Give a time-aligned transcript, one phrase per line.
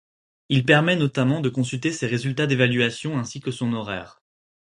[0.49, 4.19] Il permet notamment de consulter ses résultats d'évaluation ainsi que son horaire.